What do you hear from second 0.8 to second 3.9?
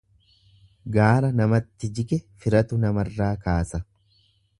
Gaara namatti jige firatu namarraa kaasa.